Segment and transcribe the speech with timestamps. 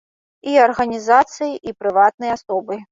[0.53, 2.73] І арганізацыі, і прыватныя асобы.